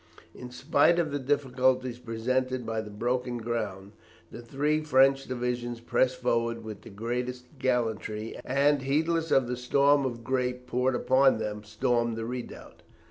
[0.33, 3.91] In spite of the difficulties presented by the broken ground,
[4.31, 10.03] the three French divisions pressed forward with the greatest gallantry, and, heedless of the storm
[10.03, 12.81] of grape poured upon them, stormed the redoubt.